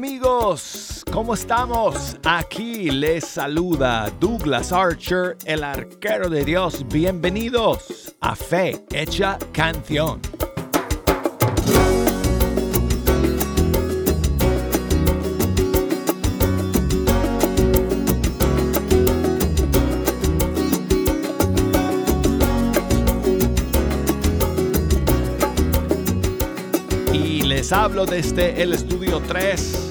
[0.00, 2.16] amigos, ¿cómo estamos?
[2.24, 6.86] Aquí les saluda Douglas Archer, el arquero de Dios.
[6.88, 10.22] Bienvenidos a Fe Hecha Canción.
[27.72, 29.89] Hablo desde el estudio 3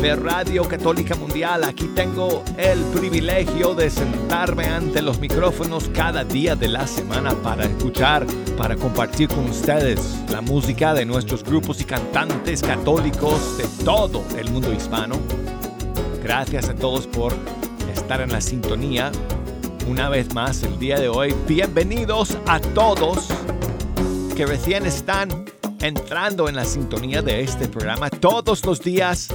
[0.00, 1.64] de Radio Católica Mundial.
[1.64, 7.64] Aquí tengo el privilegio de sentarme ante los micrófonos cada día de la semana para
[7.64, 14.24] escuchar, para compartir con ustedes la música de nuestros grupos y cantantes católicos de todo
[14.38, 15.16] el mundo hispano.
[16.22, 17.34] Gracias a todos por
[17.92, 19.12] estar en la sintonía.
[19.88, 23.28] Una vez más el día de hoy, bienvenidos a todos
[24.34, 25.46] que recién están
[25.80, 29.28] entrando en la sintonía de este programa todos los días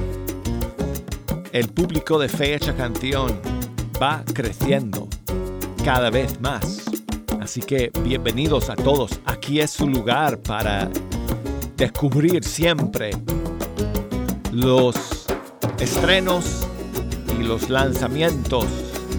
[1.52, 3.40] el público de Fecha Canción
[4.02, 5.08] va creciendo
[5.84, 6.84] cada vez más.
[7.42, 9.20] Así que bienvenidos a todos.
[9.26, 10.90] Aquí es su lugar para
[11.76, 13.12] descubrir siempre
[14.52, 15.26] los
[15.80, 16.68] estrenos
[17.38, 18.66] y los lanzamientos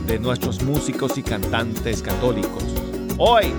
[0.06, 2.64] de nuestros músicos y cantantes católicos.
[3.18, 3.52] Hoy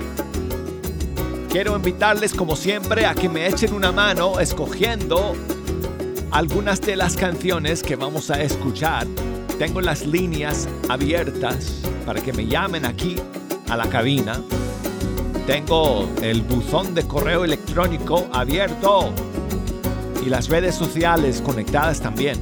[1.50, 5.36] quiero invitarles como siempre a que me echen una mano escogiendo
[6.34, 9.06] algunas de las canciones que vamos a escuchar.
[9.60, 13.18] Tengo las líneas abiertas para que me llamen aquí
[13.70, 14.42] a la cabina.
[15.46, 19.12] Tengo el buzón de correo electrónico abierto
[20.26, 22.42] y las redes sociales conectadas también.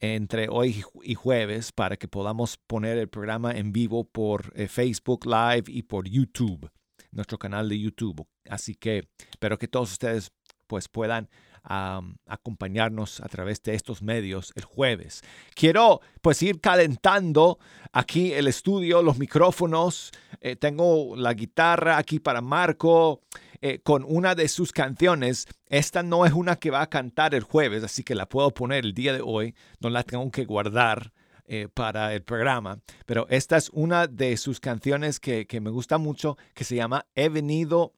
[0.00, 5.26] entre hoy y jueves para que podamos poner el programa en vivo por eh, Facebook
[5.26, 6.70] Live y por YouTube,
[7.10, 8.26] nuestro canal de YouTube.
[8.48, 10.32] Así que espero que todos ustedes
[10.66, 11.28] pues puedan
[11.64, 15.22] acompañarnos a través de estos medios el jueves.
[15.54, 17.58] Quiero pues ir calentando
[17.92, 20.12] aquí el estudio, los micrófonos.
[20.40, 23.22] Eh, tengo la guitarra aquí para Marco
[23.62, 25.46] eh, con una de sus canciones.
[25.66, 28.84] Esta no es una que va a cantar el jueves, así que la puedo poner
[28.84, 29.54] el día de hoy.
[29.80, 31.12] No la tengo que guardar.
[31.46, 36.38] Eh, para el programa, pero esta es una de sus canciones que, me gusta mucho,
[36.54, 37.92] que se llama He venido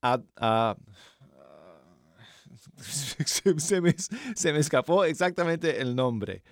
[0.00, 0.76] a
[3.56, 6.42] se, me, escapó exactamente el nombre.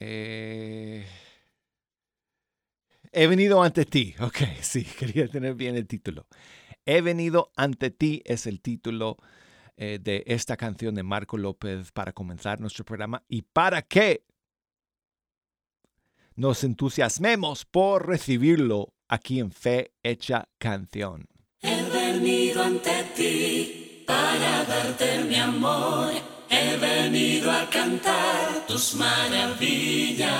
[0.00, 1.06] Eh,
[3.12, 4.14] he venido ante ti.
[4.20, 6.26] Ok, sí, quería tener bien el título.
[6.86, 9.16] He venido ante ti es el título
[9.76, 14.24] eh, de esta canción de Marco López para comenzar nuestro programa y para que
[16.36, 21.28] nos entusiasmemos por recibirlo aquí en Fe Hecha Canción
[22.14, 26.12] venido ante ti para darte mi amor.
[26.48, 30.30] He venido a cantar tus maravillas.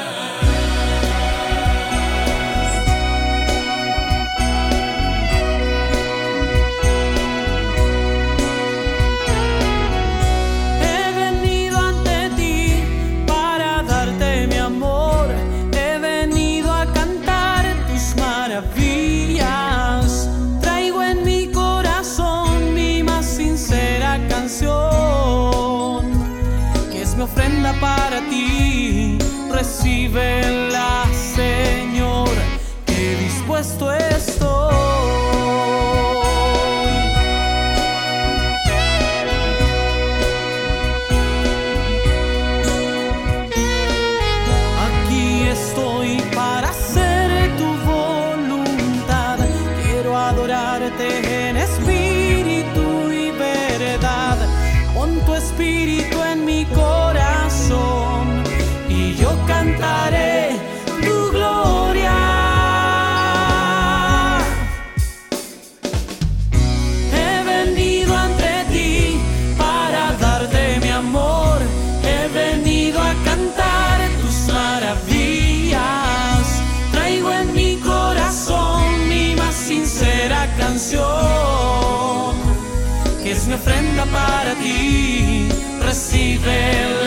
[86.34, 87.03] even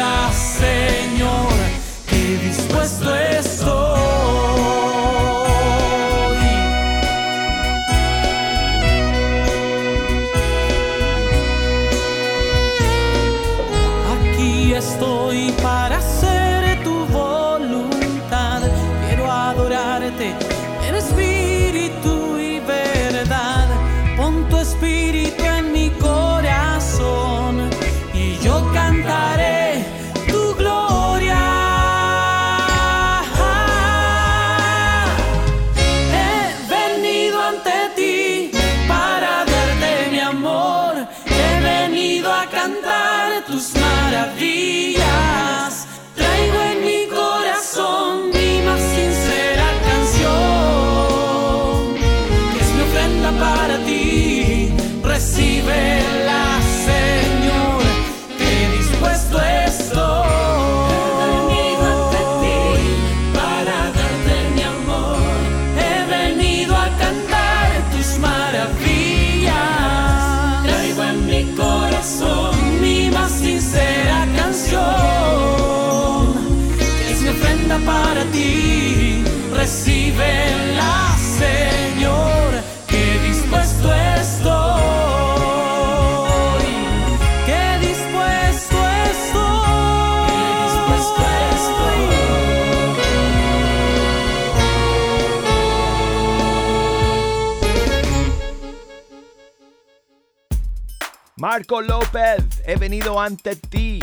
[101.58, 104.00] Marco López, he venido ante ti.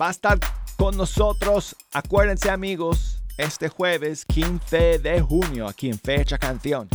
[0.00, 0.38] Va a estar
[0.76, 6.88] con nosotros, acuérdense amigos, este jueves 15 de junio, aquí en Fecha Canción.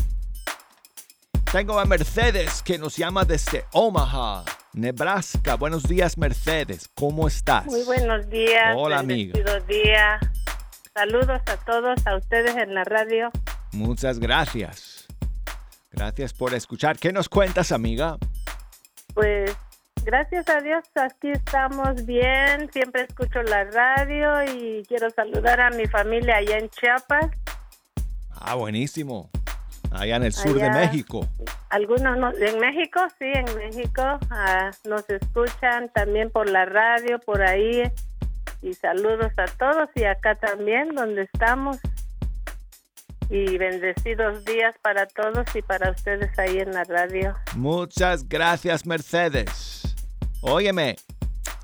[1.51, 5.55] Tengo a Mercedes que nos llama desde Omaha, Nebraska.
[5.55, 7.65] Buenos días Mercedes, ¿cómo estás?
[7.65, 8.73] Muy buenos días.
[8.77, 9.37] Hola, amiga.
[9.67, 10.17] día.
[10.93, 13.31] Saludos a todos, a ustedes en la radio.
[13.73, 15.07] Muchas gracias.
[15.91, 16.97] Gracias por escuchar.
[16.97, 18.17] ¿Qué nos cuentas, amiga?
[19.13, 19.55] Pues
[20.03, 22.69] gracias a Dios aquí estamos bien.
[22.71, 27.27] Siempre escucho la radio y quiero saludar a mi familia allá en Chiapas.
[28.39, 29.29] Ah, buenísimo.
[29.91, 30.69] Allá en el sur de.
[30.71, 31.27] México.
[31.69, 34.01] Algunos no- en México, sí, en México
[34.31, 37.83] ah, nos escuchan también por la radio, por ahí.
[38.61, 41.77] Y saludos a todos y acá también donde estamos.
[43.35, 47.33] Y bendecidos días para todos y para ustedes ahí en la radio.
[47.55, 49.95] Muchas gracias, Mercedes.
[50.41, 50.97] Óyeme,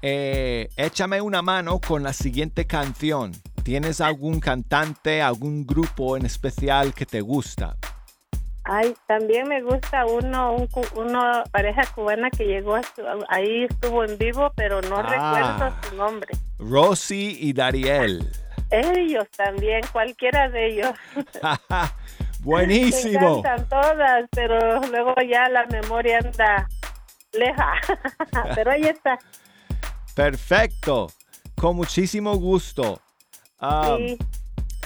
[0.01, 3.33] eh, échame una mano con la siguiente canción.
[3.63, 7.75] ¿Tienes algún cantante, algún grupo en especial que te gusta?
[8.63, 14.03] Ay, también me gusta uno, un, uno pareja cubana que llegó a su- ahí estuvo
[14.03, 15.03] en vivo, pero no Ah.
[15.59, 16.29] recuerdo su nombre.
[16.57, 18.27] Rosy y Dariel.
[18.71, 20.93] Ellos también, cualquiera de ellos.
[22.41, 23.41] Buenísimo.
[23.43, 26.67] Me todas, pero luego ya la memoria anda
[27.33, 27.73] leja.
[28.55, 29.17] pero ahí está.
[30.15, 31.07] Perfecto.
[31.55, 33.01] Con muchísimo gusto.
[33.59, 34.17] Ah, Sí.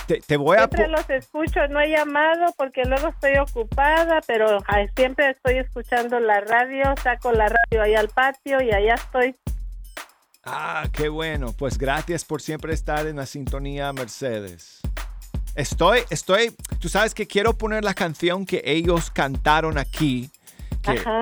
[0.07, 0.61] te, te voy a...
[0.61, 4.57] Siempre los escucho, no he llamado porque luego estoy ocupada, pero
[4.95, 9.35] siempre estoy escuchando la radio, saco la radio ahí al patio y allá estoy.
[10.43, 11.53] Ah, qué bueno.
[11.57, 14.81] Pues gracias por siempre estar en la sintonía, Mercedes.
[15.55, 20.31] Estoy, estoy, tú sabes que quiero poner la canción que ellos cantaron aquí,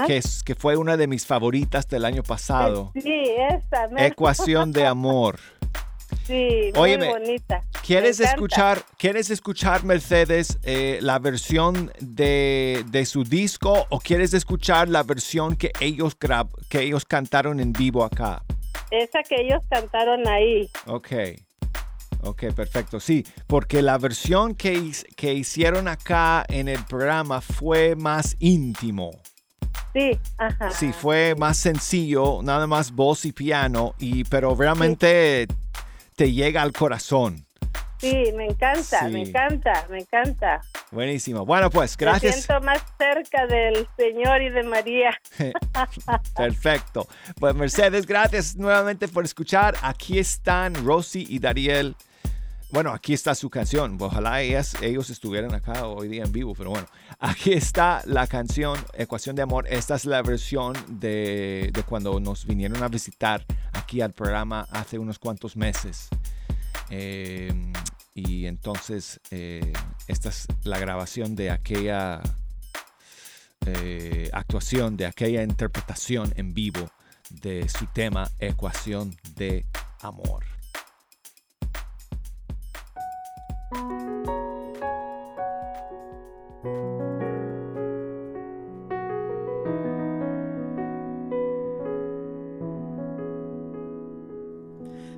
[0.08, 2.94] que, es, que fue una de mis favoritas del año pasado.
[2.94, 3.90] Sí, esa.
[3.90, 4.08] mero.
[4.08, 5.38] Ecuación de amor.
[6.26, 7.62] Sí, muy Óyeme, bonita.
[7.86, 14.88] ¿Quieres escuchar, ¿Quieres escuchar, Mercedes, eh, la versión de, de su disco o quieres escuchar
[14.88, 16.16] la versión que ellos,
[16.70, 18.44] que ellos cantaron en vivo acá?
[18.92, 20.70] Esa que ellos cantaron ahí.
[20.86, 21.12] Ok.
[22.24, 23.00] Ok, perfecto.
[23.00, 29.12] Sí, porque la versión que, que hicieron acá en el programa fue más íntimo.
[29.94, 30.70] Sí, ajá.
[30.72, 35.48] Sí, fue más sencillo, nada más voz y piano, y, pero realmente
[36.16, 37.46] te llega al corazón.
[38.02, 39.12] Sí, me encanta, Sí.
[39.14, 40.62] me encanta, me encanta.
[40.92, 41.46] Buenísimo.
[41.46, 42.36] Bueno, pues Me gracias.
[42.44, 45.12] siento más cerca del Señor y de María.
[46.36, 47.08] Perfecto.
[47.40, 49.76] Pues Mercedes, gracias nuevamente por escuchar.
[49.82, 51.96] Aquí están Rosy y Dariel.
[52.72, 53.98] Bueno, aquí está su canción.
[54.00, 56.88] Ojalá ellas, ellos estuvieran acá hoy día en vivo, pero bueno,
[57.20, 59.66] aquí está la canción Ecuación de Amor.
[59.70, 64.98] Esta es la versión de, de cuando nos vinieron a visitar aquí al programa hace
[64.98, 66.08] unos cuantos meses.
[66.92, 67.54] Eh,
[68.14, 69.74] y entonces, eh,
[70.08, 72.22] esta es la grabación de aquella
[73.66, 76.92] eh, actuación, de aquella interpretación en vivo
[77.30, 79.66] de su tema Ecuación de
[80.02, 80.44] Amor.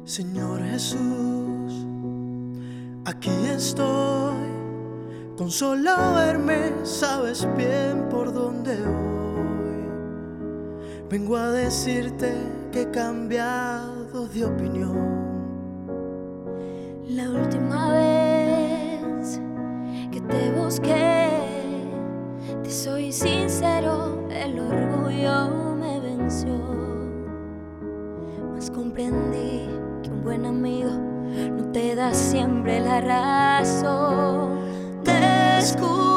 [0.05, 1.42] Señor Jesús,
[3.05, 4.53] aquí estoy.
[5.37, 9.83] Con solo verme sabes bien por dónde voy.
[11.09, 12.33] Vengo a decirte
[12.71, 15.23] que he cambiado de opinión.
[17.07, 19.39] La última vez
[20.11, 21.29] que te busqué,
[22.63, 26.59] te soy sincero, el orgullo me venció.
[28.53, 29.67] Mas comprendí
[30.01, 31.12] que un buen amigo
[31.73, 34.59] te da siempre la razón.
[35.03, 36.12] Descubrí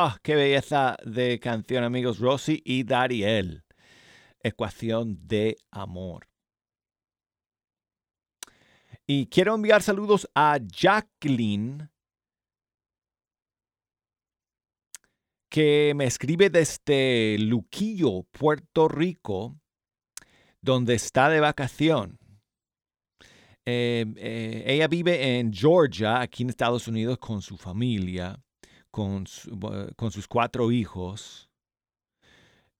[0.00, 2.20] Ah, qué belleza de canción, amigos.
[2.20, 3.64] Rosy y Dariel.
[4.40, 6.28] Ecuación de amor.
[9.08, 11.90] Y quiero enviar saludos a Jacqueline,
[15.50, 19.58] que me escribe desde Luquillo, Puerto Rico,
[20.60, 22.20] donde está de vacación.
[23.66, 28.40] Eh, eh, ella vive en Georgia, aquí en Estados Unidos, con su familia
[28.90, 29.26] con,
[29.96, 31.48] con sus cuatro hijos.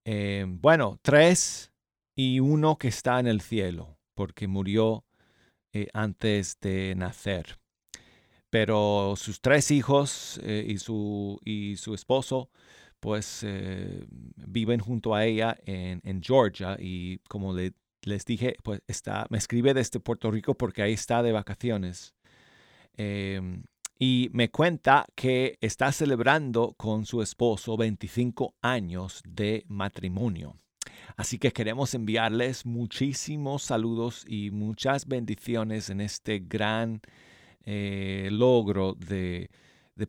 [0.05, 1.71] Eh, bueno, tres
[2.15, 5.05] y uno que está en el cielo, porque murió
[5.73, 7.59] eh, antes de nacer.
[8.49, 12.49] Pero sus tres hijos eh, y, su, y su esposo,
[12.99, 13.45] pues
[14.35, 19.73] viven junto a ella en, Georgia y como le- les dije, pues está, me escribe
[19.73, 22.13] desde Puerto Rico porque ahí está de vacaciones.
[23.99, 30.55] Y me cuenta que está celebrando con su esposo 25 años de matrimonio.
[31.17, 37.01] Así que queremos enviarles muchísimos saludos y muchas bendiciones en este gran
[37.65, 39.49] eh, logro de,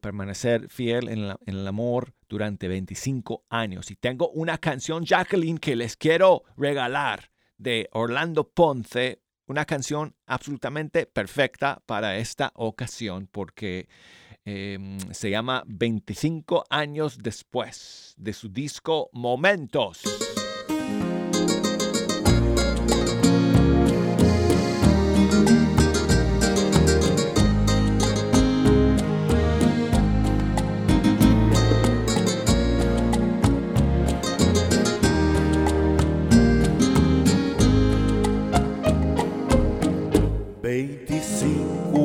[0.00, 3.90] permanecer fiel en, la- en el amor durante 25 años.
[3.90, 11.06] Y tengo una canción, Jacqueline, que les quiero regalar de Orlando Ponce, una canción absolutamente
[11.06, 13.88] perfecta para esta ocasión porque
[14.44, 20.02] em, se llama 25 años después de su disco Momentos.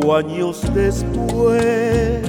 [0.05, 2.21] 25 años después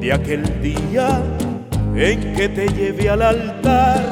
[0.00, 1.22] de aquel día
[1.94, 4.02] en que te llevé al altar,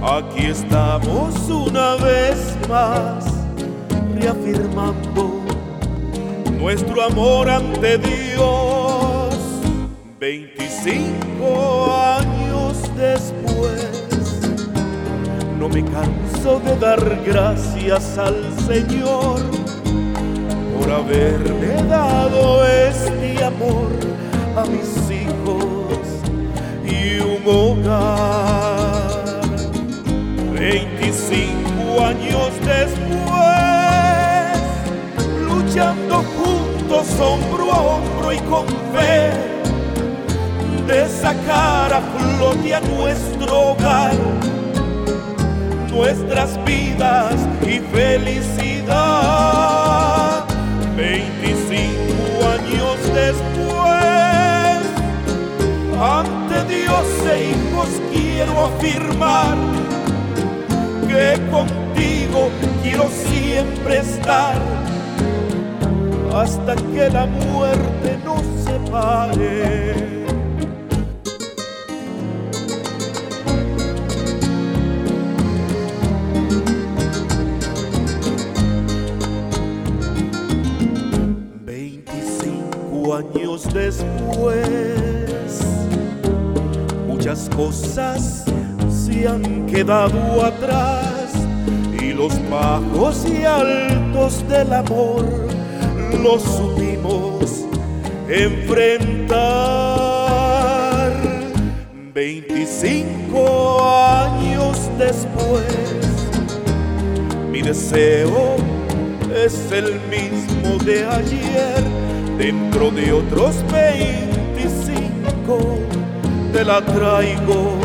[0.00, 3.24] aquí estamos una vez más
[4.14, 5.42] reafirmando
[6.52, 9.34] nuestro amor ante Dios.
[10.20, 14.40] 25 años después,
[15.58, 19.67] no me canso de dar gracias al Señor
[20.88, 23.90] por haberme dado este amor
[24.56, 25.98] a mis hijos
[26.84, 29.08] y un hogar.
[30.54, 32.98] 25 años después,
[35.46, 39.30] luchando juntos hombro a hombro y con fe,
[40.86, 44.14] de sacar a flote a nuestro hogar,
[45.90, 49.57] nuestras vidas y felicidad.
[50.98, 54.80] 25 años después,
[55.96, 59.56] ante Dios e hijos quiero afirmar
[61.06, 62.50] que contigo
[62.82, 64.56] quiero siempre estar
[66.34, 70.27] hasta que la muerte nos separe.
[87.58, 88.44] Cosas
[88.88, 91.32] se han quedado atrás
[92.00, 95.26] y los bajos y altos del amor
[96.22, 97.64] los supimos
[98.28, 99.38] enfrentar.
[102.14, 105.66] 25 años después,
[107.50, 108.54] mi deseo
[109.34, 111.82] es el mismo de ayer,
[112.38, 115.77] dentro de otros 25
[116.58, 117.78] te la traigo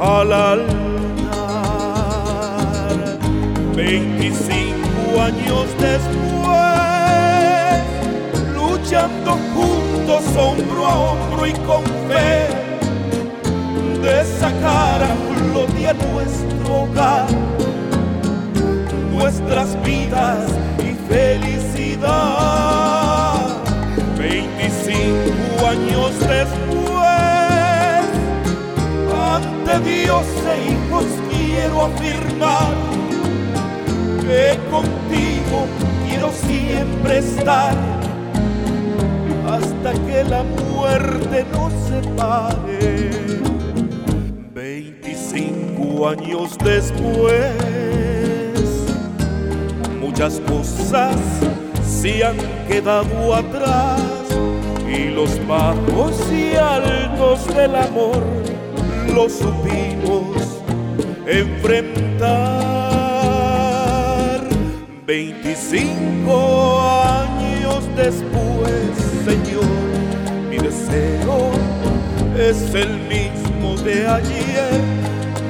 [0.00, 0.74] al altar.
[3.76, 6.54] 25 años después,
[8.56, 12.48] luchando juntos hombro a hombro y con fe,
[14.00, 17.26] de sacar a flote nuestro hogar,
[19.12, 20.40] nuestras vidas
[30.04, 32.74] Dios e hijos quiero afirmar
[34.20, 35.66] que contigo
[36.06, 37.74] quiero siempre estar
[39.48, 43.10] hasta que la muerte nos separe.
[44.52, 47.54] 25 años después,
[50.02, 51.16] muchas cosas
[51.82, 52.36] se han
[52.68, 54.02] quedado atrás
[54.86, 58.43] y los bajos y altos del amor
[59.12, 60.62] los supimos
[61.26, 62.64] enfrentar.
[65.06, 68.80] 25 años después,
[69.24, 69.64] Señor,
[70.48, 71.50] mi deseo
[72.38, 74.80] es el mismo de ayer,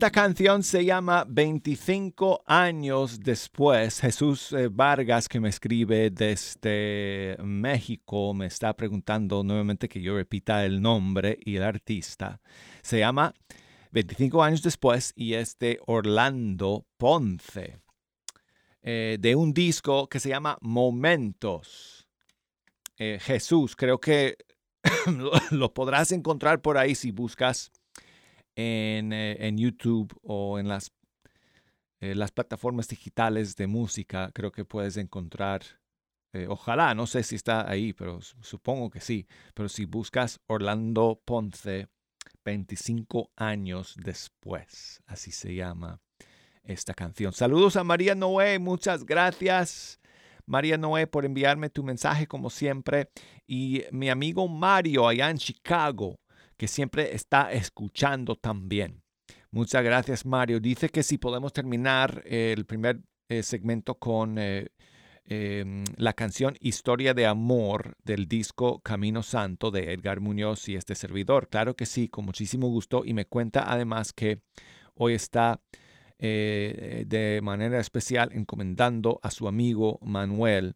[0.01, 4.01] Esta canción se llama 25 años después.
[4.01, 10.65] Jesús eh, Vargas, que me escribe desde México, me está preguntando nuevamente que yo repita
[10.65, 12.41] el nombre y el artista.
[12.81, 13.35] Se llama
[13.91, 17.77] 25 años después y es de Orlando Ponce,
[18.81, 22.09] eh, de un disco que se llama Momentos.
[22.97, 24.39] Eh, Jesús, creo que
[25.15, 27.71] lo, lo podrás encontrar por ahí si buscas
[28.61, 30.93] en, eh, en YouTube o en las,
[32.01, 34.31] eh, las plataformas digitales de música.
[34.35, 35.63] Creo que puedes encontrar,
[36.33, 39.27] eh, ojalá, no sé si está ahí, pero su- supongo que sí.
[39.55, 41.89] Pero si buscas Orlando Ponce,
[42.45, 46.01] 25 años después, así se llama
[46.63, 47.33] esta canción.
[47.33, 49.99] Saludos a María Noé, muchas gracias.
[50.47, 53.09] María Noé por enviarme tu mensaje como siempre.
[53.47, 56.19] Y mi amigo Mario allá en Chicago,
[56.61, 59.03] que siempre está escuchando también.
[59.51, 60.61] Muchas gracias Mario.
[60.61, 64.69] Dice que si podemos terminar el primer eh, segmento con eh,
[65.25, 70.95] em, la canción Historia de Amor del disco Camino Santo de Edgar Muñoz y este
[70.95, 71.49] servidor.
[71.49, 73.07] Claro que sí, con muchísimo gusto.
[73.07, 74.43] Y me cuenta además que
[74.97, 75.63] hoy está
[76.19, 80.75] eh, de manera especial encomendando a su amigo Manuel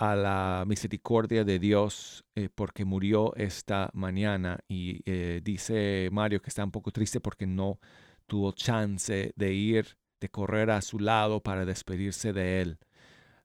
[0.00, 6.48] a la misericordia de Dios eh, porque murió esta mañana y eh, dice Mario que
[6.48, 7.78] está un poco triste porque no
[8.26, 12.78] tuvo chance de ir, de correr a su lado para despedirse de él.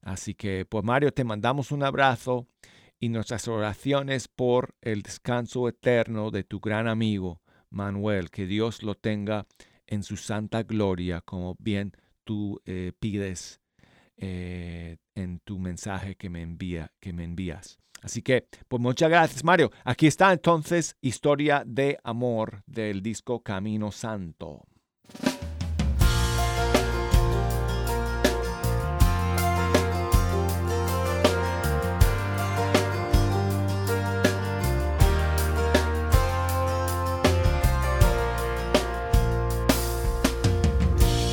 [0.00, 2.46] Así que, pues Mario, te mandamos un abrazo
[2.98, 8.94] y nuestras oraciones por el descanso eterno de tu gran amigo Manuel, que Dios lo
[8.94, 9.46] tenga
[9.86, 11.92] en su santa gloria, como bien
[12.24, 13.60] tú eh, pides
[14.18, 17.78] eh, en tu mensaje que me, envía, que me envías.
[18.02, 19.70] Así que, pues muchas gracias, Mario.
[19.84, 24.62] Aquí está entonces Historia de Amor del disco Camino Santo.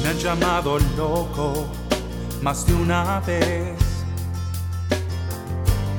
[0.02, 1.83] Me han llamado loco
[2.44, 3.78] más de una vez.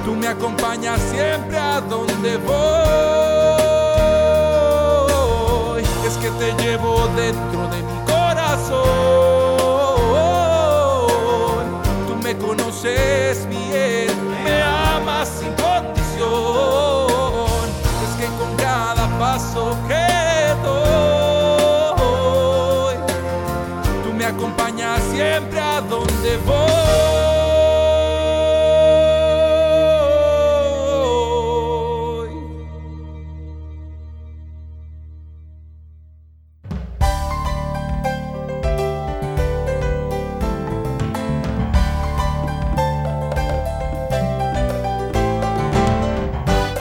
[0.04, 2.79] tú me acompañas siempre a donde voy.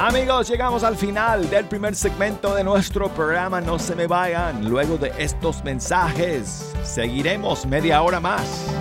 [0.09, 3.61] Amigos llegamos al final del primer segmento de nuestro programa.
[3.61, 4.67] No se me vayan.
[4.67, 8.78] Luego de estos mensajes, seguiremos media hora más.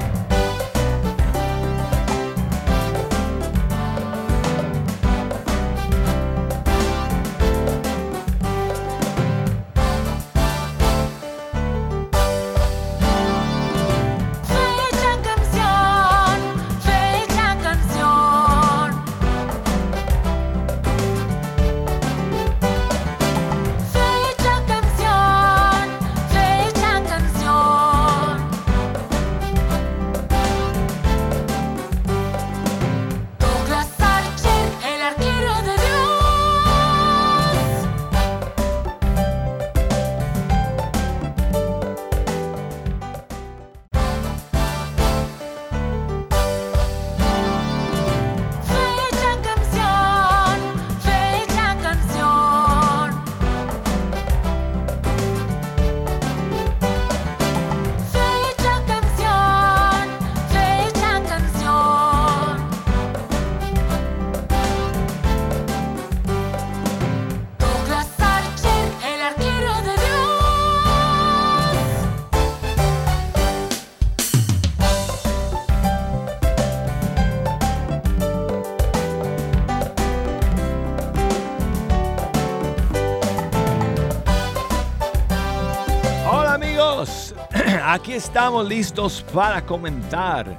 [87.91, 90.59] Aquí estamos listos para comentar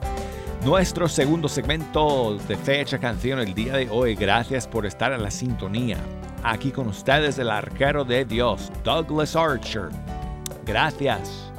[0.65, 4.15] nuestro segundo segmento de fecha canción el día de hoy.
[4.15, 5.97] Gracias por estar en la sintonía.
[6.43, 9.89] Aquí con ustedes el arquero de Dios, Douglas Archer.
[10.65, 11.51] Gracias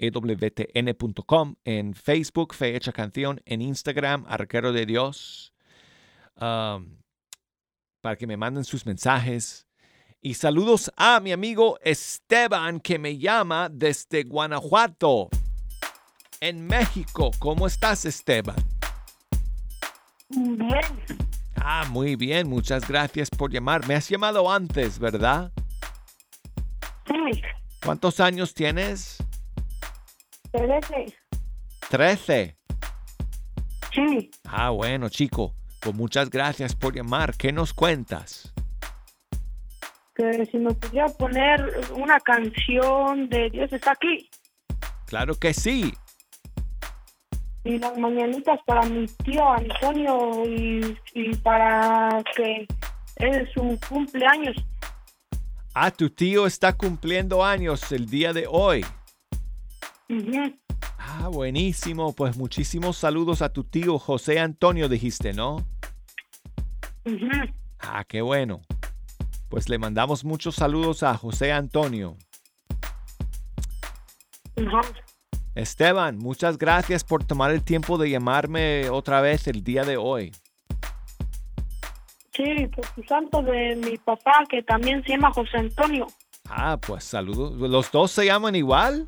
[0.00, 5.52] ewtn.com, en Facebook, Fe Hecha Canción, en Instagram, Arquero de Dios,
[6.36, 6.96] um,
[8.00, 9.66] para que me manden sus mensajes.
[10.22, 15.28] Y saludos a mi amigo Esteban, que me llama desde Guanajuato,
[16.40, 17.30] en México.
[17.38, 18.56] ¿Cómo estás, Esteban?
[20.28, 20.80] Bien,
[21.62, 23.86] Ah, muy bien, muchas gracias por llamar.
[23.86, 25.52] Me has llamado antes, ¿verdad?
[27.06, 27.42] sí,
[27.84, 29.18] ¿Cuántos años tienes?
[30.52, 31.16] Trece,
[31.88, 32.56] Trece.
[33.92, 34.30] sí.
[34.44, 35.54] Ah, bueno, chico.
[35.80, 37.34] Pues muchas gracias por llamar.
[37.36, 38.52] ¿Qué nos cuentas?
[40.14, 44.28] Que si me pudiera poner una canción de Dios está aquí
[45.06, 45.94] Claro que sí.
[47.64, 52.66] y las mañanitas para mi tío Antonio y, y para que
[53.16, 54.56] es su cumpleaños.
[55.74, 58.84] Ah, tu tío está cumpliendo años el día de hoy.
[60.98, 62.14] Ah, buenísimo.
[62.14, 65.66] Pues muchísimos saludos a tu tío José Antonio, dijiste, ¿no?
[67.78, 68.60] Ah, qué bueno.
[69.48, 72.16] Pues le mandamos muchos saludos a José Antonio.
[75.54, 80.32] Esteban, muchas gracias por tomar el tiempo de llamarme otra vez el día de hoy.
[82.32, 86.06] Sí, por su santo de mi papá que también se llama José Antonio.
[86.48, 87.54] Ah, pues saludos.
[87.54, 89.06] ¿Los dos se llaman igual?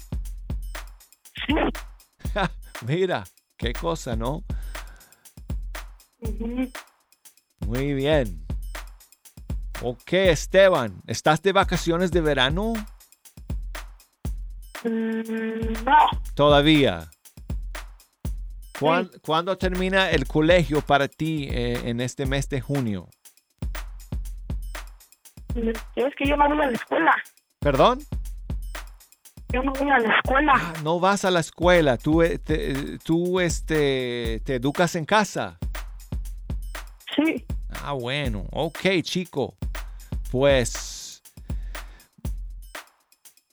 [2.87, 3.25] Mira,
[3.57, 4.45] qué cosa, ¿no?
[7.67, 8.47] Muy bien.
[9.83, 12.73] Ok, Esteban, ¿estás de vacaciones de verano?
[14.85, 15.97] Mm, no,
[16.35, 17.09] Todavía.
[18.79, 23.09] ¿Cuán- ¿Cuándo termina el colegio para ti eh, en este mes de junio?
[25.55, 27.15] es que yo no voy a la escuela.
[27.61, 28.01] ¿Perdón?
[29.53, 30.53] Yo no voy a la escuela.
[30.57, 35.59] Ah, no vas a la escuela, tú, eh, te, tú este, te educas en casa.
[37.15, 37.45] Sí,
[37.85, 39.57] Ah, bueno, ok, chico.
[40.31, 41.23] Pues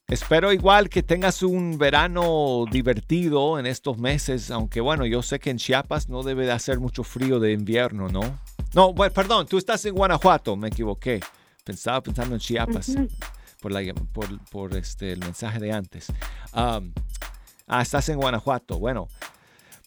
[0.08, 5.50] espero igual que tengas un verano divertido en estos meses, aunque bueno, yo sé que
[5.50, 8.40] en Chiapas no debe de hacer mucho frío de invierno, ¿no?
[8.74, 11.20] No, bueno, perdón, tú estás en Guanajuato, me equivoqué.
[11.64, 12.96] Pensaba pensando en Chiapas.
[13.60, 13.82] Por, la,
[14.14, 16.08] por, por este, el mensaje de antes.
[16.54, 16.94] Um,
[17.68, 18.80] ah, estás en Guanajuato.
[18.80, 19.08] Bueno,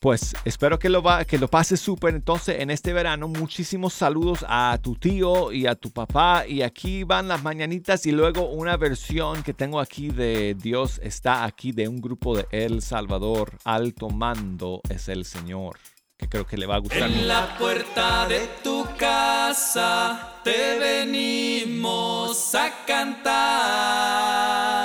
[0.03, 2.17] pues espero que lo, va, que lo súper.
[2.17, 6.45] Entonces, en este verano, muchísimos saludos a tu tío y a tu papá.
[6.45, 11.45] Y aquí van las mañanitas y luego una versión que tengo aquí de Dios está
[11.45, 13.53] aquí de un grupo de El Salvador.
[13.63, 15.79] Alto mando es el Señor.
[16.23, 17.03] Que creo que le va a gustar.
[17.03, 24.82] En la puerta de tu casa te venimos a cantar.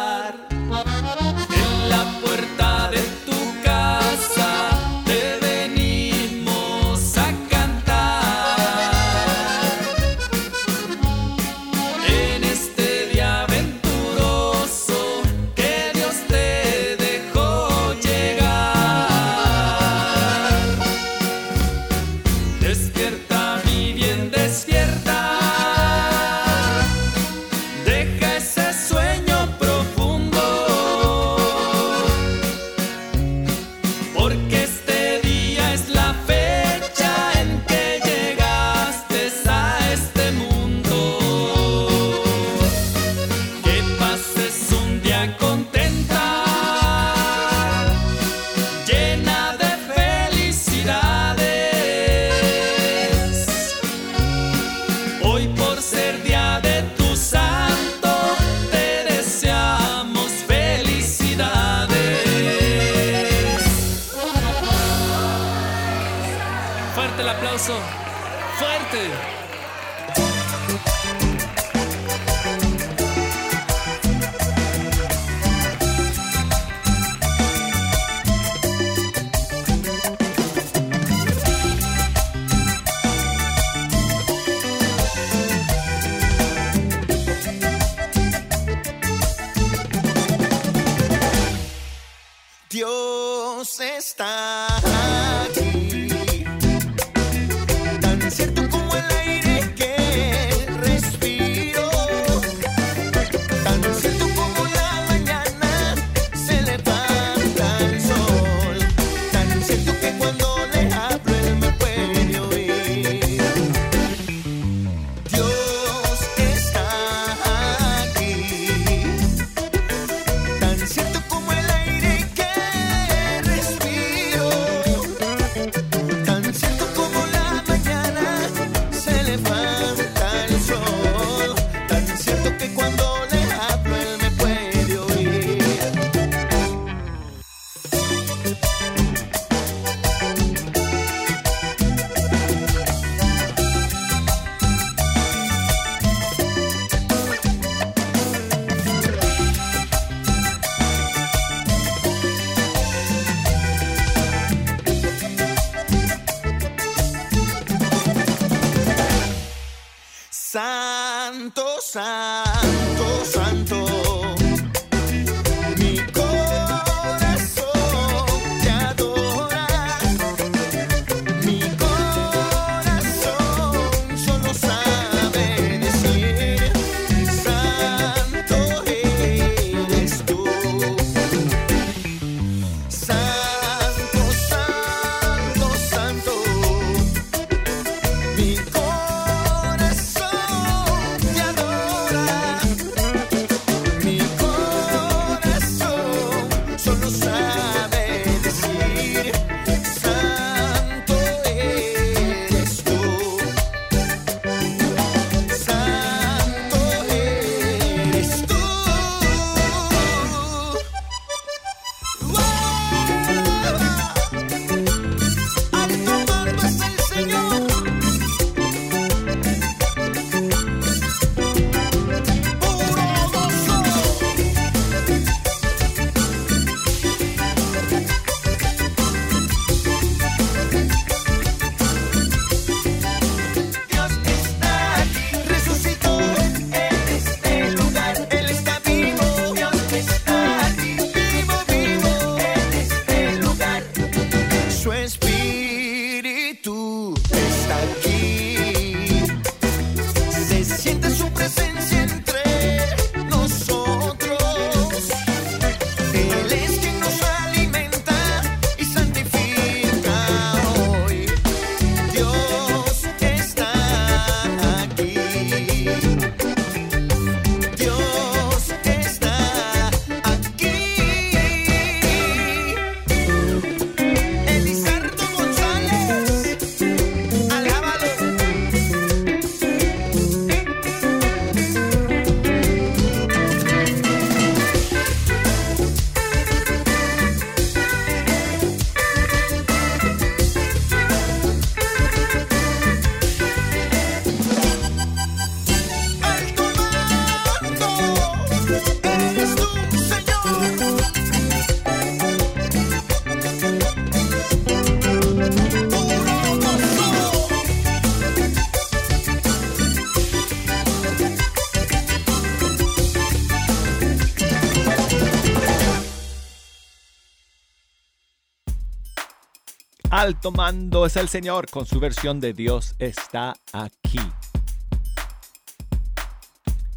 [320.28, 324.20] Alto mando es el Señor con su versión de Dios está aquí.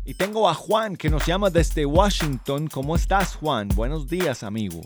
[0.05, 2.67] Y tengo a Juan que nos llama desde Washington.
[2.67, 3.69] ¿Cómo estás Juan?
[3.69, 4.81] Buenos días amigo.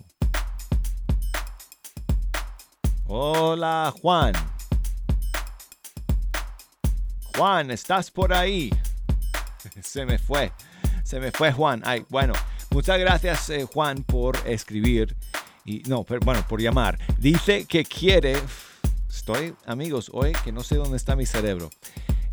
[3.06, 4.34] Hola Juan.
[7.38, 8.70] Juan, ¿estás por ahí?
[9.80, 10.52] Se me fue.
[11.02, 11.80] Se me fue Juan.
[11.86, 12.34] Ay, bueno,
[12.68, 15.16] muchas gracias eh, Juan por escribir.
[15.64, 16.98] Y no, pero, bueno, por llamar.
[17.18, 18.36] Dice que quiere...
[19.08, 21.70] Estoy, amigos, hoy que no sé dónde está mi cerebro.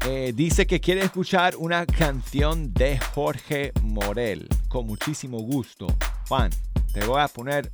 [0.08, 4.48] Eh, dice que quiere escuchar una canción de Jorge Morel.
[4.68, 5.88] Con muchísimo gusto.
[6.28, 6.50] Juan,
[6.92, 7.72] te voy a poner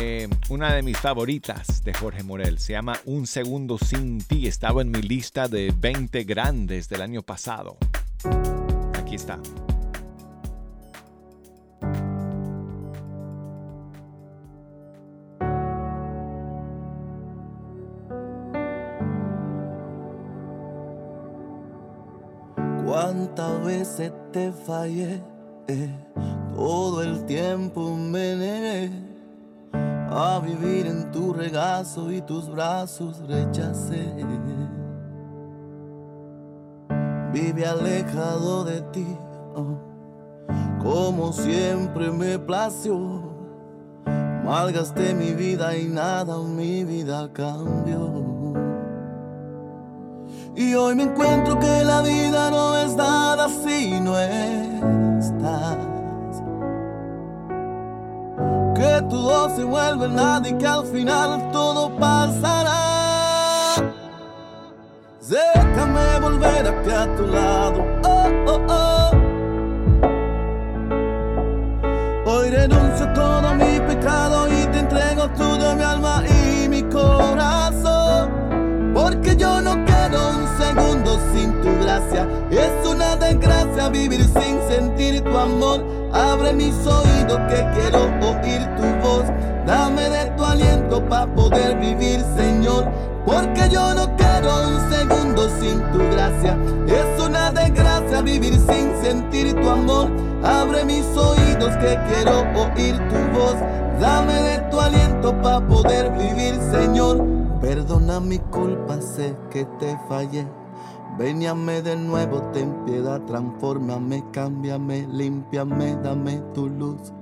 [0.00, 2.58] eh, una de mis favoritas de Jorge Morel.
[2.58, 4.48] Se llama Un Segundo Sin Ti.
[4.48, 7.76] Estaba en mi lista de 20 grandes del año pasado.
[8.98, 9.38] Aquí está.
[23.84, 25.22] Veces te fallé,
[25.68, 25.90] eh,
[26.56, 28.90] todo el tiempo me negué
[30.10, 34.10] a vivir en tu regazo y tus brazos rechacé.
[37.30, 39.06] Vive alejado de ti,
[39.54, 39.76] oh,
[40.82, 43.22] como siempre me plació.
[44.46, 48.33] Malgasté mi vida y nada mi vida cambió.
[50.56, 55.78] Y hoy me encuentro que la vida no es nada si no estás.
[58.76, 63.74] Que todo se vuelve nada y que al final todo pasará.
[65.28, 67.84] Déjame volver aquí a tu lado.
[68.04, 68.93] Oh, oh, oh.
[82.22, 85.84] Es una desgracia vivir sin sentir tu amor.
[86.12, 89.24] Abre mis oídos que quiero oír tu voz.
[89.66, 92.88] Dame de tu aliento para poder vivir, Señor.
[93.26, 96.56] Porque yo no quiero un segundo sin tu gracia.
[96.86, 100.08] Es una desgracia vivir sin sentir tu amor.
[100.44, 103.56] Abre mis oídos que quiero oír tu voz.
[104.00, 107.26] Dame de tu aliento para poder vivir, Señor.
[107.60, 110.46] Perdona mi culpa, sé que te fallé.
[111.16, 117.12] Veníame de nuevo, ten piedad, transfórmame, cámbiame, límpiame, dame tu luz.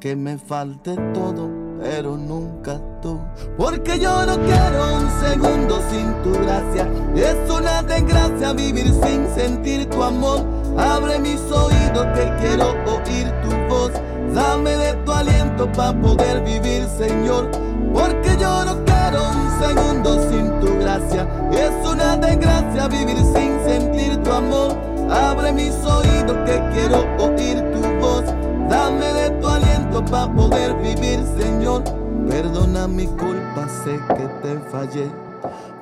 [0.00, 1.48] Que me falte todo,
[1.80, 3.20] pero nunca tú.
[3.56, 6.88] Porque yo no quiero un segundo sin tu gracia.
[7.14, 10.40] Es una desgracia vivir sin sentir tu amor.
[10.76, 13.92] Abre mis oídos que quiero oír tu voz.
[14.34, 17.50] Dame de tu aliento para poder vivir, Señor.
[17.92, 21.28] Porque yo no quiero un segundo sin tu gracia.
[21.52, 24.76] Es una desgracia vivir sin sentir tu amor.
[25.10, 28.24] Abre mis oídos que quiero oír tu voz.
[28.70, 31.84] Dame de tu aliento para poder vivir, Señor.
[32.28, 35.10] Perdona mi culpa, sé que te fallé.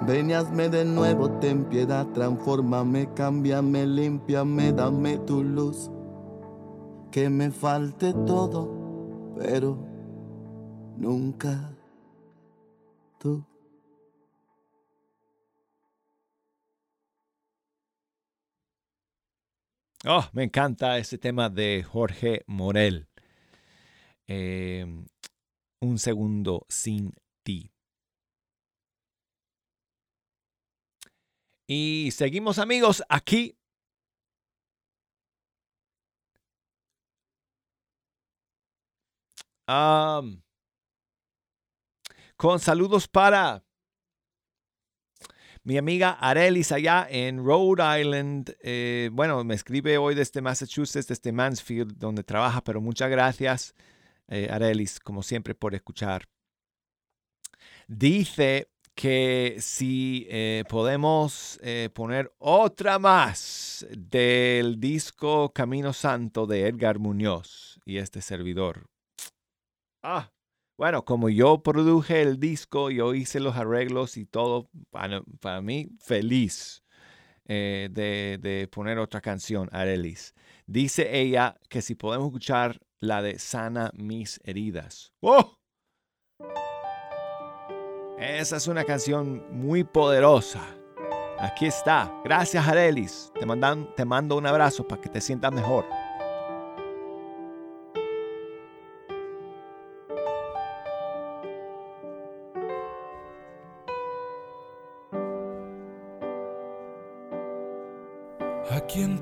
[0.06, 5.90] Ven y hazme de nuevo, ten piedad, transfórmame, cámbiame, límpiame, dame tu luz.
[7.10, 9.76] Que me falte todo, pero
[10.96, 11.76] nunca
[13.18, 13.44] tú.
[20.06, 23.08] Oh, me encanta ese tema de Jorge Morel.
[24.26, 24.86] Eh,
[25.80, 27.72] un segundo sin ti.
[31.66, 33.59] Y seguimos amigos aquí.
[42.36, 43.62] Con saludos para
[45.62, 48.56] mi amiga Arelis allá en Rhode Island.
[48.62, 53.74] eh, bueno, me escribe hoy desde Massachusetts, desde Mansfield, donde trabaja, pero muchas gracias,
[54.26, 56.26] eh, Arelis, como siempre, por escuchar.
[57.86, 61.60] Dice que si eh, podemos
[61.94, 68.90] poner otra más del disco Camino Santo de Edgar Muñoz y este servidor.
[70.02, 70.30] Ah,
[70.78, 75.88] bueno, como yo produje el disco, yo hice los arreglos y todo, para, para mí,
[76.00, 76.82] feliz
[77.44, 80.34] eh, de, de poner otra canción, Arelis.
[80.66, 85.12] Dice ella que si podemos escuchar la de Sana mis heridas.
[85.20, 85.58] ¡Oh!
[88.18, 90.62] Esa es una canción muy poderosa.
[91.38, 92.12] Aquí está.
[92.22, 93.32] Gracias, Arelis.
[93.38, 95.86] Te, mandan, te mando un abrazo para que te sientas mejor.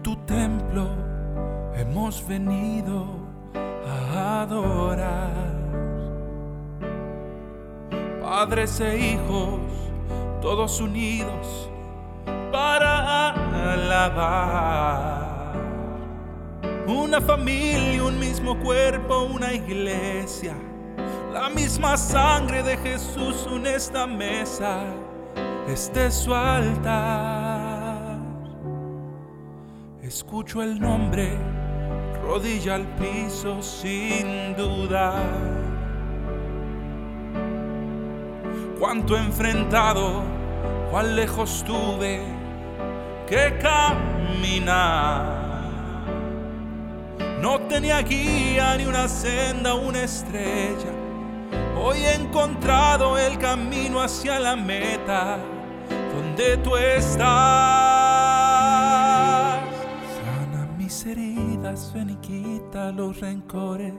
[0.09, 0.89] Tu templo
[1.75, 3.05] hemos venido
[3.87, 5.55] a adorar.
[8.23, 9.61] Padres e hijos,
[10.41, 11.69] todos unidos
[12.51, 13.35] para
[13.75, 15.53] alabar.
[16.87, 20.55] Una familia, un mismo cuerpo, una iglesia.
[21.35, 24.87] La misma sangre de Jesús une esta mesa.
[25.69, 27.68] Este es su altar.
[30.09, 31.37] Escucho el nombre,
[32.23, 35.23] rodilla al piso sin dudar.
[38.81, 40.23] Cuánto enfrentado,
[40.91, 42.23] cuán lejos tuve
[43.27, 45.27] que caminar.
[47.43, 50.91] No tenía guía ni una senda, una estrella.
[51.79, 55.37] Hoy he encontrado el camino hacia la meta,
[56.15, 57.88] donde tú estás.
[60.89, 63.93] Mis heridas, ven y quita los rencores,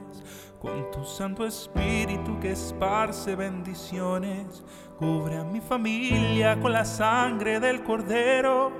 [0.60, 4.64] con tu Santo Espíritu que esparce bendiciones.
[4.98, 8.72] Cubre a mi familia con la sangre del Cordero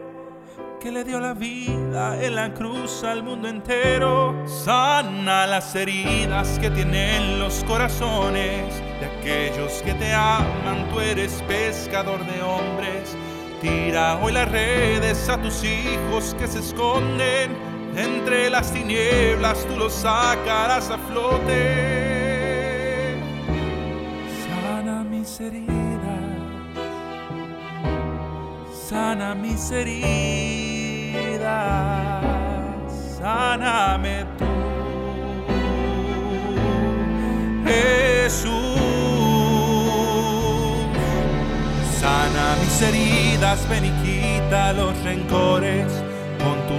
[0.81, 4.35] que le dio la vida en la cruz al mundo entero.
[4.45, 10.89] Sana las heridas que tienen los corazones de aquellos que te aman.
[10.91, 13.17] Tú eres pescador de hombres.
[13.61, 19.67] Tira hoy las redes a tus hijos que se esconden entre las tinieblas.
[19.67, 22.37] Tú los sacarás a flote.
[24.47, 25.81] Sana mis heridas
[28.91, 31.15] sana mis heridas,
[33.19, 34.45] sáname tú,
[37.65, 38.51] Jesús.
[42.01, 43.85] Sana mis heridas, ven
[44.77, 45.87] los rencores,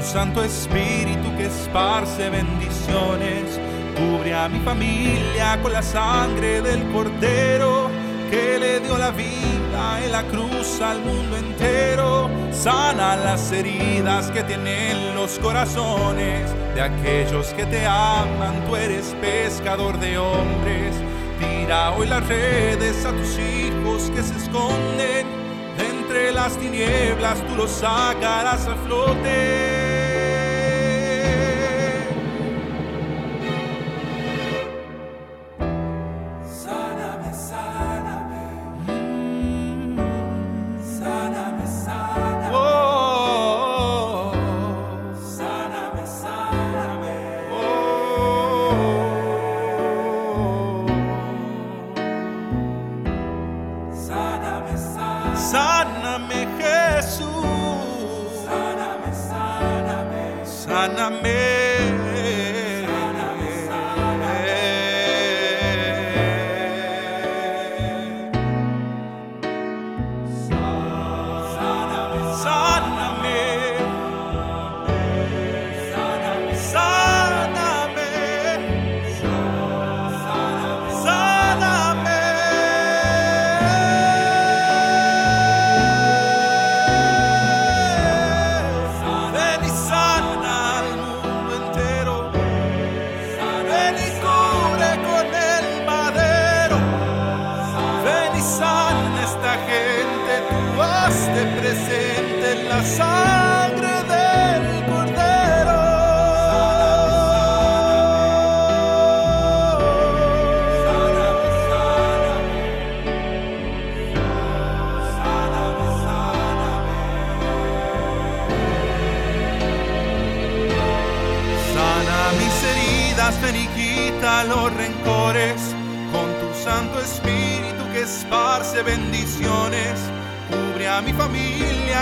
[0.04, 3.60] Santo Espíritu que esparce bendiciones.
[3.96, 7.90] Cubre a mi familia con la sangre del Cordero
[8.30, 12.30] que le dio la vida en la cruz al mundo entero.
[12.52, 18.66] Sana las heridas que tienen los corazones de aquellos que te aman.
[18.68, 20.96] Tú eres pescador de hombres.
[21.40, 25.28] Tira hoy las redes a tus hijos que se esconden.
[25.78, 29.71] De entre las tinieblas tú los sacarás a flote.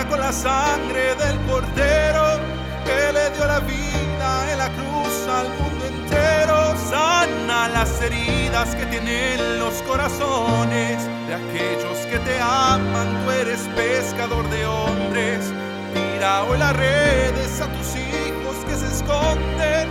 [0.09, 2.39] Con la sangre del Cordero
[2.83, 6.75] que le dio la vida en la cruz al mundo entero.
[6.89, 10.97] Sana las heridas que tienen los corazones
[11.27, 13.23] de aquellos que te aman.
[13.23, 15.53] Tú eres pescador de hombres.
[15.93, 19.89] Tira hoy las redes a tus hijos que se esconden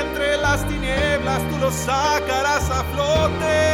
[0.00, 3.65] entre las tinieblas, tú los sacarás a flote.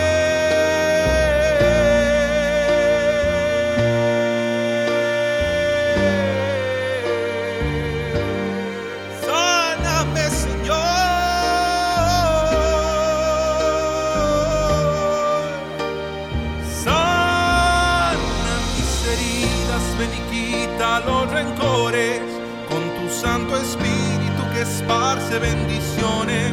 [24.93, 26.53] Esparce bendiciones.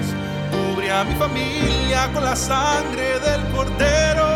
[0.51, 4.27] Cubre a mi familia con la sangre del Cordero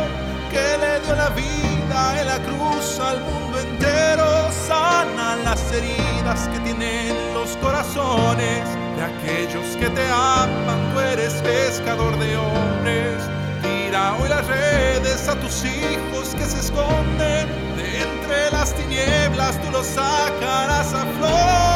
[0.51, 4.25] que le dio la vida en la cruz al mundo entero.
[4.67, 8.63] Sana las heridas que tienen los corazones
[8.97, 10.93] de aquellos que te aman.
[10.93, 13.19] Tú eres pescador de hombres.
[13.61, 17.47] Tira hoy las redes a tus hijos que se esconden
[17.77, 19.59] de entre las tinieblas.
[19.61, 21.72] Tú los sacarás a flote.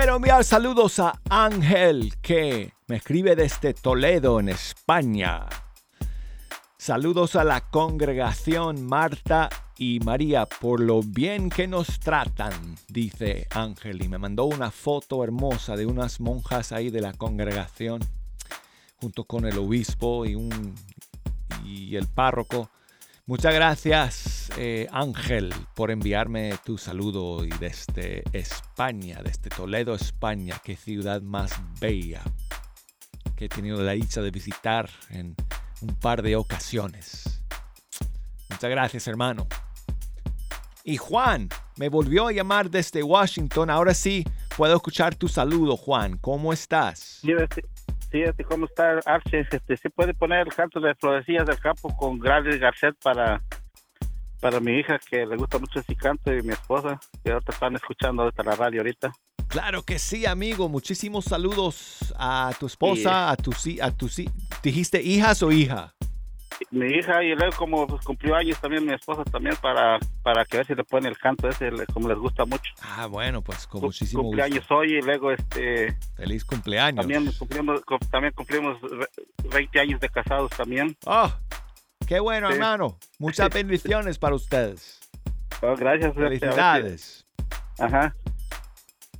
[0.00, 5.46] Quiero enviar saludos a Ángel que me escribe desde Toledo, en España.
[6.78, 14.02] Saludos a la congregación Marta y María por lo bien que nos tratan, dice Ángel.
[14.02, 18.00] Y me mandó una foto hermosa de unas monjas ahí de la congregación,
[19.02, 20.74] junto con el obispo y, un,
[21.62, 22.70] y el párroco.
[23.30, 30.60] Muchas gracias, eh, Ángel, por enviarme tu saludo y desde España, desde Toledo, España.
[30.64, 32.22] Qué ciudad más bella
[33.36, 35.36] que he tenido la dicha de visitar en
[35.80, 37.40] un par de ocasiones.
[38.48, 39.46] Muchas gracias, hermano.
[40.82, 43.70] Y Juan me volvió a llamar desde Washington.
[43.70, 44.24] Ahora sí
[44.56, 46.18] puedo escuchar tu saludo, Juan.
[46.18, 47.20] ¿Cómo estás?
[48.10, 49.46] Sí, este, ¿cómo está Arches?
[49.50, 53.42] Este, ¿Se puede poner el canto de Florecillas del Campo con Gladys Garcet para,
[54.40, 57.74] para mi hija que le gusta mucho ese canto y mi esposa que ahorita están
[57.76, 59.12] escuchando desde la radio ahorita?
[59.48, 60.68] Claro que sí, amigo.
[60.68, 64.30] Muchísimos saludos a tu esposa, a tu sí, a tu sí.
[64.62, 65.92] ¿Dijiste hijas o hija?
[66.70, 70.56] Mi hija y luego como pues, cumplió años también mi esposa también para, para que
[70.56, 72.70] a ver si le ponen el canto ese como les gusta mucho.
[72.82, 74.36] Ah, bueno, pues con muchísimo gusto.
[74.36, 77.00] cumpleaños hoy y luego este Feliz cumpleaños.
[77.06, 79.08] también cumplimos cu- también cumplimos ve-
[79.50, 80.96] 20 años de casados también.
[81.06, 81.32] Oh,
[82.06, 82.54] qué bueno, Sí.
[82.54, 82.98] hermano.
[83.18, 85.00] Muchas bendiciones para ustedes.
[85.62, 86.12] Oh, gracias.
[86.14, 87.26] si- Felicidades.
[87.78, 88.14] Ajá.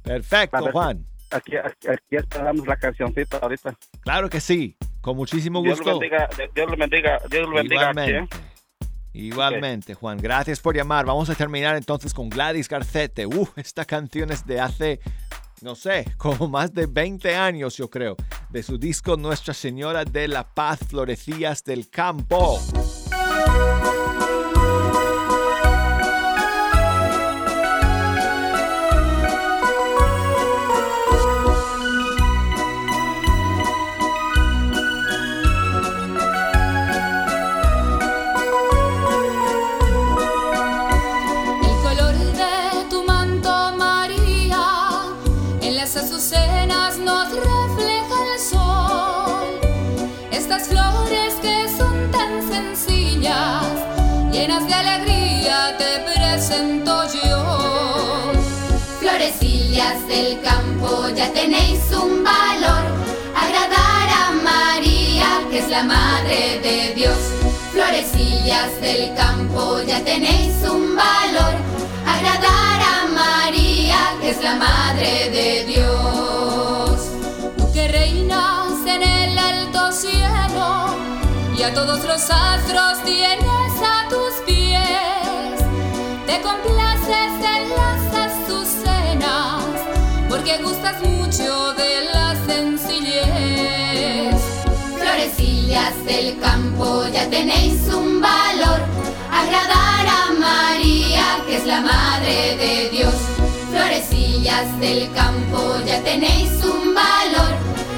[0.02, 1.06] Perfecto, Juan.
[1.30, 3.74] Aquí, aquí, aquí esperamos la cancioncita ahorita.
[4.00, 4.76] Claro que sí.
[5.00, 5.92] Con muchísimo Dios gusto.
[5.92, 7.88] lo bendiga, Dios lo bendiga, Dios lo bendiga.
[7.88, 8.28] Archie, ¿eh?
[8.28, 8.50] Igualmente.
[9.12, 10.18] Igualmente, Juan.
[10.18, 11.04] Gracias por llamar.
[11.06, 13.26] Vamos a terminar entonces con Gladys Garcete.
[13.26, 15.00] Uh, esta canción es de hace,
[15.62, 18.16] no sé, como más de 20 años, yo creo.
[18.50, 22.58] De su disco Nuestra Señora de la Paz, Florecillas del Campo.
[59.80, 62.84] Del campo, ya tenéis un valor.
[63.34, 67.16] Agradar a María, que es la madre de Dios.
[67.72, 71.54] Florecillas del campo, ya tenéis un valor.
[72.06, 77.00] Agradar a María, que es la madre de Dios.
[77.56, 80.94] Tú que reinas en el alto cielo
[81.56, 85.56] y a todos los astros tienes a tus pies.
[86.26, 87.89] Te complaces en azucenas
[90.40, 94.34] porque gustas mucho de la sencillez.
[94.98, 98.80] Florecillas del campo, ya tenéis un valor.
[99.30, 103.14] Agradar a María, que es la madre de Dios.
[103.70, 107.52] Florecillas del campo, ya tenéis un valor.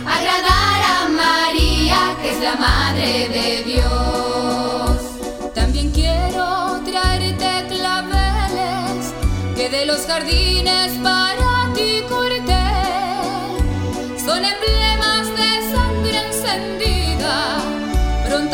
[0.05, 5.53] Agradar a María, que es la madre de Dios.
[5.55, 9.15] También quiero traerte claveles
[9.55, 11.32] que de los jardines para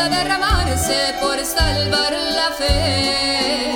[0.09, 3.75] derramarse por salvar la fe.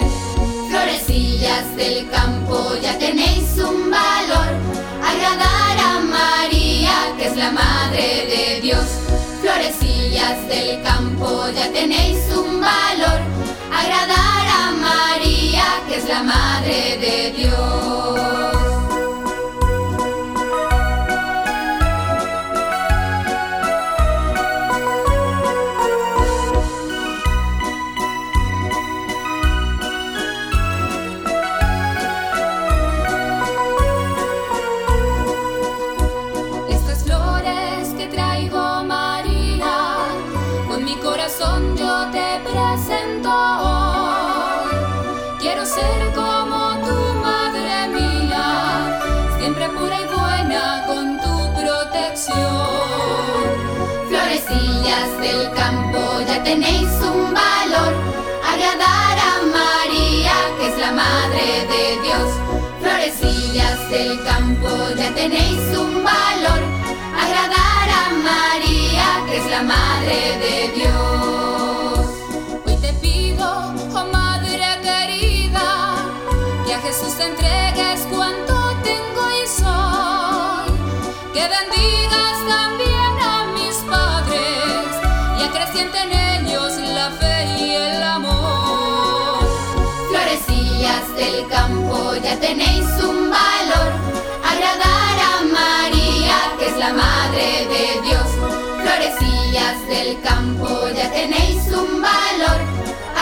[0.69, 4.49] Florecillas del campo, ya tenéis un valor.
[5.11, 8.85] Agradar a María, que es la madre de Dios.
[9.41, 13.19] Florecillas del campo, ya tenéis un valor.
[13.71, 18.22] Agradar a María, que es la madre de Dios.
[54.83, 57.93] Del campo, ya tenéis un valor.
[58.45, 62.29] Agradar a María, que es la madre de Dios.
[62.81, 64.67] Florecillas del campo,
[64.97, 66.61] ya tenéis un valor.
[67.17, 72.05] Agradar a María, que es la madre de Dios.
[72.65, 75.95] Hoy te pido, oh Madre querida,
[76.65, 78.52] que a Jesús te entregues cuanto
[91.23, 93.89] del campo, ya tenéis un valor.
[94.51, 98.27] Agradar a María, que es la madre de Dios.
[98.81, 100.67] Florecillas del campo,
[100.97, 102.59] ya tenéis un valor.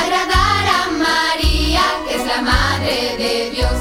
[0.04, 3.78] Agradar a María, que es la madre de Dios.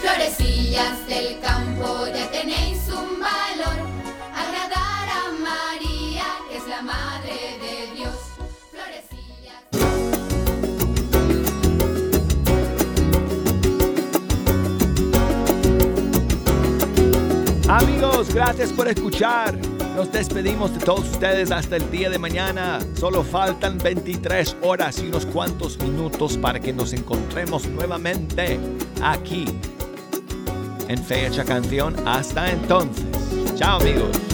[0.00, 2.79] Florecillas del campo, ya tenéis
[17.70, 19.56] Amigos, gracias por escuchar.
[19.94, 22.80] Nos despedimos de todos ustedes hasta el día de mañana.
[22.94, 28.58] Solo faltan 23 horas y unos cuantos minutos para que nos encontremos nuevamente
[29.00, 29.44] aquí
[30.88, 31.94] en Fecha Canción.
[32.08, 33.04] Hasta entonces.
[33.54, 34.29] Chao amigos.